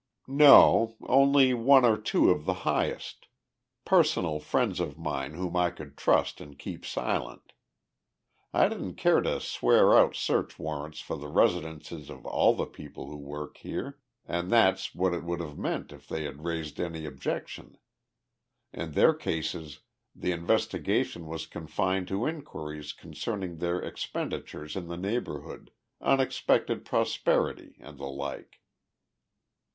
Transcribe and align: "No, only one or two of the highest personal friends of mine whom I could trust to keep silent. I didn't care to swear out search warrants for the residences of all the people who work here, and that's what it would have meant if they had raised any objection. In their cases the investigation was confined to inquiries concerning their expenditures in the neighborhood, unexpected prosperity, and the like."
"No, 0.25 0.95
only 1.03 1.53
one 1.53 1.85
or 1.85 1.95
two 1.95 2.31
of 2.31 2.45
the 2.45 2.55
highest 2.65 3.27
personal 3.85 4.39
friends 4.39 4.79
of 4.79 4.97
mine 4.97 5.35
whom 5.35 5.55
I 5.55 5.69
could 5.69 5.95
trust 5.95 6.39
to 6.39 6.55
keep 6.55 6.87
silent. 6.87 7.53
I 8.51 8.67
didn't 8.67 8.95
care 8.95 9.21
to 9.21 9.39
swear 9.39 9.95
out 9.95 10.15
search 10.15 10.57
warrants 10.57 11.01
for 11.01 11.15
the 11.17 11.27
residences 11.27 12.09
of 12.09 12.25
all 12.25 12.55
the 12.55 12.65
people 12.65 13.09
who 13.11 13.15
work 13.19 13.57
here, 13.57 13.99
and 14.25 14.49
that's 14.51 14.95
what 14.95 15.13
it 15.13 15.23
would 15.23 15.39
have 15.39 15.59
meant 15.59 15.91
if 15.91 16.07
they 16.07 16.23
had 16.23 16.45
raised 16.45 16.79
any 16.79 17.05
objection. 17.05 17.77
In 18.73 18.93
their 18.93 19.13
cases 19.13 19.81
the 20.15 20.31
investigation 20.31 21.27
was 21.27 21.45
confined 21.45 22.07
to 22.07 22.25
inquiries 22.25 22.91
concerning 22.91 23.57
their 23.59 23.79
expenditures 23.79 24.75
in 24.75 24.87
the 24.87 24.97
neighborhood, 24.97 25.69
unexpected 26.01 26.85
prosperity, 26.85 27.75
and 27.79 27.99
the 27.99 28.09
like." 28.09 28.61